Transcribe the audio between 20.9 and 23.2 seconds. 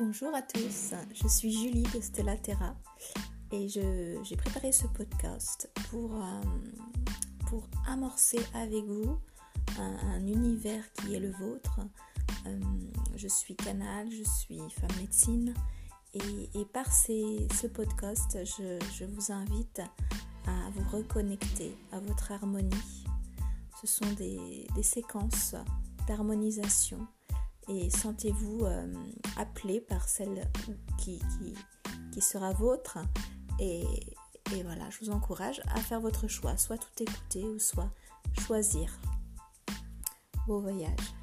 reconnecter à votre harmonie.